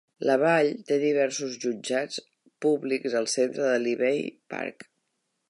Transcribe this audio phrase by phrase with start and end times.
[0.27, 2.17] La vall té diversos jutjats
[2.67, 4.27] públics al centre de Libbey
[4.57, 4.89] Park.